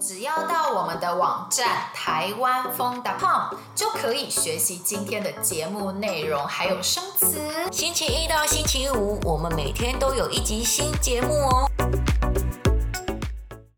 [0.00, 7.38] 只要到我们的网站台湾风 .com 就可以学习今天的节目内容，还有生词。
[7.70, 11.70] 星期一到星期五，我们每天都有一集新节目哦。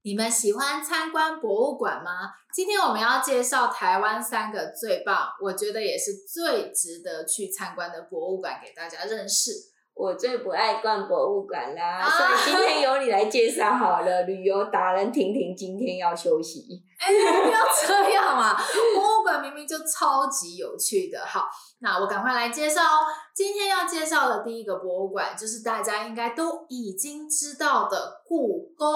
[0.03, 2.31] 你们喜欢参观博物馆吗？
[2.55, 9.72] 今天我们要介绍台湾三个最棒，我觉得也是最值得去参观的博物馆给大家认识。
[9.95, 14.23] 我最不爱逛博物馆啦，啊、所以今天由你来介绍好了。
[14.23, 16.83] 旅游达人婷婷今天要休息。
[16.99, 18.57] 哎、欸，不要这样嘛！
[18.95, 21.25] 博物馆明明就超级有趣的。
[21.25, 21.47] 好，
[21.81, 23.07] 那我赶快来介绍哦。
[23.35, 28.89] 今天要介绍的第一个博物馆，就是大家应该都已经知道的故宫。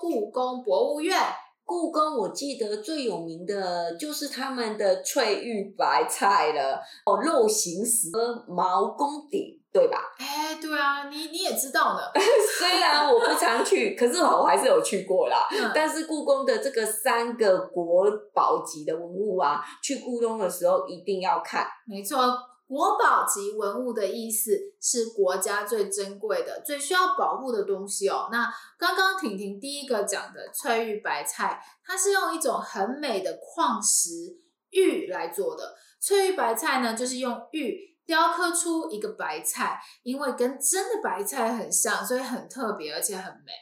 [0.00, 1.18] 故宫博物院。
[1.64, 9.60] 故宫我记得最有名的就是他们的翠玉白菜了，哦，肉形石和毛公鼎。
[9.74, 9.98] 对吧？
[10.20, 12.00] 哎，对啊，你你也知道呢。
[12.60, 15.48] 虽然我不常去，可是我还是有去过啦。
[15.50, 21.66] 嗯、但是故宫的这个三个国宝级的文物啊，去故宫的时候一定要看。
[21.88, 22.16] 没错，
[22.66, 28.28] 国宝级文物的意思是国家最珍贵的、最需要保护的东西哦。
[28.32, 34.08] 那刚刚婷婷第一个讲的翠玉白菜，它是用一种很美的矿石
[34.70, 35.76] 玉来做的。
[36.00, 37.94] 翠玉白菜呢，就是用玉。
[38.06, 43.52] 雕刻出一个白菜，因为跟真的白菜很像，所以很特别，而且很美。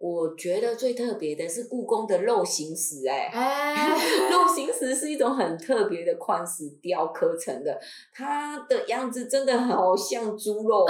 [0.00, 7.78] 我觉得最特别的是故宫的肉形石、欸，哎、欸，肉形石是一种很特别的矿石雕刻成的，
[8.10, 10.86] 它的样子真的好像猪肉。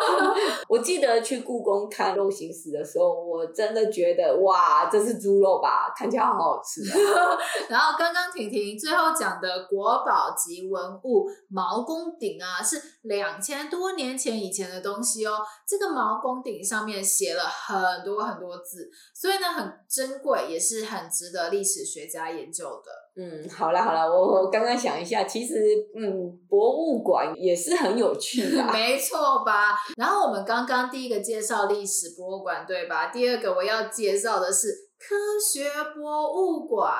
[0.66, 5.92] 我记得去故宫看肉形石的时候，我真的觉得哇，这是猪肉吧？
[5.94, 6.96] 看起来好好吃、啊。
[7.68, 15.32] 然后刚刚婷婷最后讲的国宝级文物毛公鼎啊，是两千多年前以前的东西哦。
[15.66, 18.37] 这个毛公鼎上面写了很多很。
[18.38, 22.90] 多字，所以呢，很珍贵，也是很值得历史学家研究的。
[23.20, 25.54] 嗯，好了好了，我我刚刚想一下，其实
[25.96, 29.76] 嗯，博物馆也是很有趣 的，没错吧？
[29.96, 33.08] 然后我们刚刚第一个介绍历史博物馆，对吧？
[33.08, 34.68] 第二个我要介绍的是
[34.98, 36.92] 科学博物馆。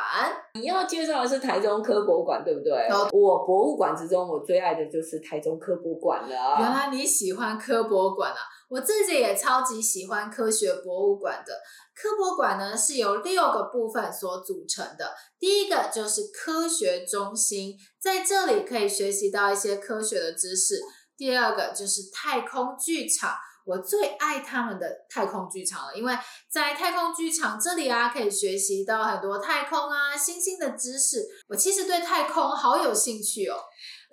[0.54, 2.88] 你要介绍的是台中科博馆，对不对？
[3.12, 6.56] 我博物馆之中，我最爱的就是台中科博馆了。
[6.60, 8.38] 原来你喜欢科博馆啊？
[8.68, 11.52] 我自己也超级喜欢科学博物馆的。
[11.94, 15.12] 科博馆呢，是由六个部分所组成的。
[15.38, 20.80] 第一个就是科学中心，在这里可以学习到一些科学的知识。
[21.16, 23.32] 第二个就是太空剧场，
[23.68, 26.18] 我最爱他们的太空剧场了，因为
[26.48, 31.22] 在太空剧场这里啊，可以学习到很多太空啊、星星的知识。
[31.48, 33.56] 我其实对太空好有兴趣哦。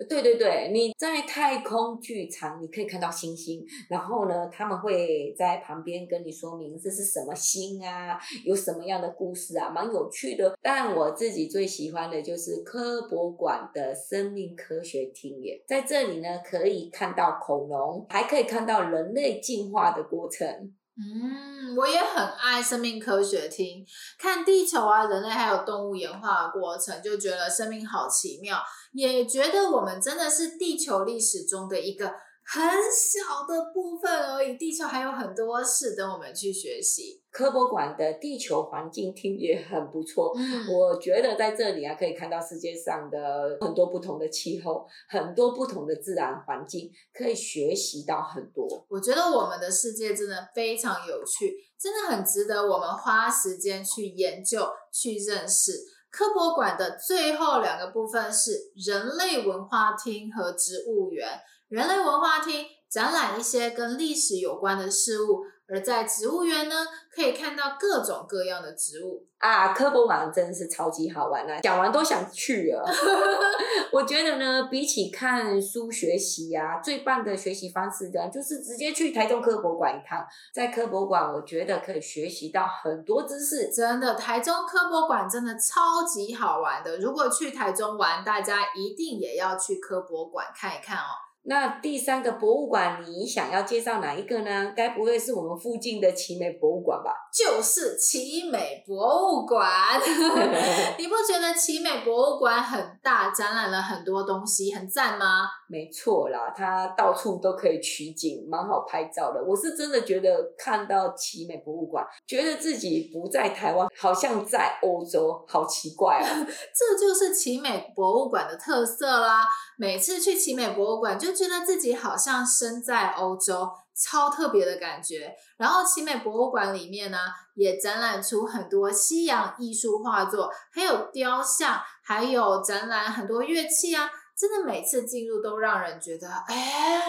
[0.08, 10.56] 对对对，你在太空剧场，你可以看到星星，然后呢，他们会在旁边跟你说明这是什么星啊，有什么样的故事啊，蛮有趣的。
[10.60, 20.74] 但我自己最喜欢的就是科博馆的生命科学厅耶，在这里呢，可以看到恐龙，还可以看到人类进化的过程。
[20.98, 23.84] 嗯，我也很爱生命科学听，
[24.18, 28.58] 看地球啊，人类还有动物演化的过程，就觉得生命好奇妙，
[28.92, 32.12] 也觉得我们真的是地球历史中的一个。
[32.48, 37.20] 很小的部分而已，地球还有很多事等我们去学习。
[37.32, 48.86] 科博馆的地球环境厅也很不错，嗯，我觉得在这里啊，可以看到世界上的很多不同的气候，很多不同的自然环境，可以学习到很多。
[48.88, 55.72] 我觉得我们的世界真的非常有趣，真的很值得我们花时间去研究、去认识。
[56.08, 61.28] 科博馆的最后两个部分是人类文化厅和植物园。
[61.68, 69.72] 人类文化厅展览一些跟历史有关的事物，而在植物园呢，可以看到各种各样的植物啊。
[69.72, 72.88] 科博馆真的是超级好玩啊，讲完都想去了。
[73.92, 80.24] 我觉得呢，比起看书学习啊，最棒的学习方式呢，就是直接去台中科博馆一趟。
[80.54, 83.72] 在科博馆，我觉得可以学习到很多知识。
[83.72, 86.98] 真的，台中科博馆真的超级好玩的。
[86.98, 91.25] 如果去台中玩，大家一定也要去科博馆看一看哦。
[91.48, 94.72] 那第三个博物馆，你想要介绍哪一个呢？
[94.76, 97.12] 该不会是我们附近的奇美博物馆吧？
[97.32, 99.70] 就是奇美博物馆。
[100.98, 105.46] 你不觉得奇美博物馆很大，展览了很多东西，很赞吗？
[105.68, 109.40] 没错啦，它到处都可以取景，蛮好拍照的。
[109.42, 116.26] 我是真的觉得看到奇美博物馆，觉得自己不在台湾，好像在欧洲，好奇怪啊！
[116.74, 119.44] 这就是奇美博物馆的特色啦。
[119.76, 125.34] 每次去奇美博物馆，就觉得自己好像身在欧洲，超特别的感觉。
[125.58, 127.18] 然后奇美博物馆里面呢，
[127.54, 134.10] 也展览出很多西洋艺术画作，还有雕像，还有展览很多乐器啊。
[134.38, 137.00] 真的每次进入都让人觉得，哎，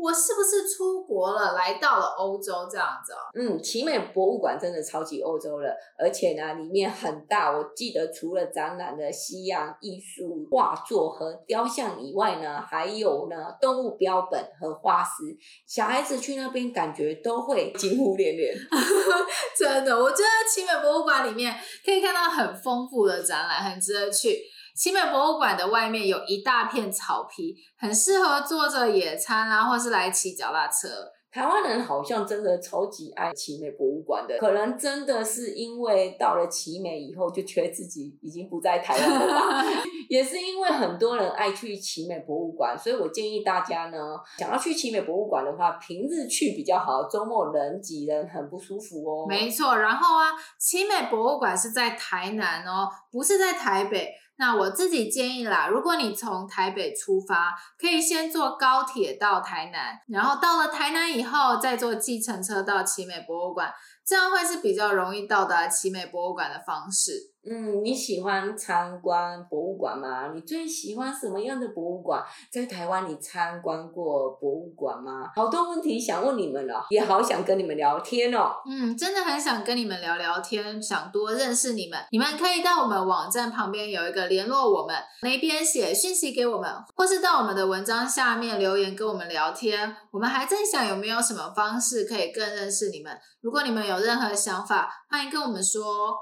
[0.00, 3.18] 我是不是出国了，来到了欧洲这样子哦？
[3.34, 7.50] 嗯，奇美博物馆真的超级欧洲了，而且呢，里面很大。
[7.50, 15.36] 我记得除了展览的西洋艺术画作和雕像以外呢，还有呢动物标本和化石。
[15.66, 18.54] 小孩子去那边感觉都会惊呼连连。
[19.58, 21.52] 真的，我觉得奇美博物馆里面
[21.84, 24.40] 可以看到很丰富的展览，很值得去。
[24.76, 30.88] 奇美博物馆的外面有一大片草皮，很适合坐着野餐啊，或是来骑脚踏车。
[31.32, 39.64] 台湾人好像真的超级爱奇美博物馆的，可能真的是因为到了奇美以后，就觉得自己已经不在台湾了吧。
[40.08, 43.98] 也是因为很多人爱去奇美博物馆，所以我建议大家呢，
[44.38, 49.26] 想要去奇美博物馆的话，平日去比较好，周末人挤人很不舒服哦。
[49.26, 54.10] 没错，然后啊，奇美博物馆是在台南哦，不是在台北。
[54.38, 63.72] 那我自己建议啦，如果你从台北出发，可以先坐高铁到台南，然后到了台南以后，再坐计程车到奇美博物馆，
[64.04, 67.32] 这样会是比较容易到达奇美博物馆的方式。
[67.48, 70.32] 嗯，你喜欢参观博物馆吗？
[70.34, 72.22] 你最喜欢什么样的博物馆？
[72.50, 75.30] 在台湾你参观过博物馆吗？
[75.36, 78.52] 好多问题想问你们了，也好想跟你们聊天哦。
[78.68, 81.98] 嗯，真的很想跟你们聊聊天，想多认识你们。
[82.10, 89.94] 你们可以到我们网站旁边有一个联络我们，那边写讯息给我们，或是到我们的文章下面留言跟我们聊天。
[90.10, 93.16] 我们还在想有没有什么方式可以更认识你们。
[93.40, 96.16] 如果你们有任何想法，欢迎跟我们说。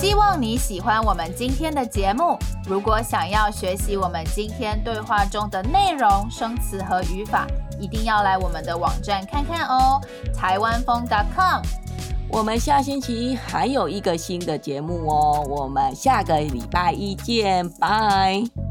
[0.00, 2.38] 希望你喜欢我们今天的节目。
[2.68, 7.48] 如果想要学习我们今天对话中的内容、生词和语法，
[7.80, 10.00] 一定要来我们的网站看看哦，
[10.32, 11.04] 台湾风
[11.34, 11.62] .com。
[12.28, 18.67] 我们下星期还有一个新的节目哦，我们下个礼拜一见，拜。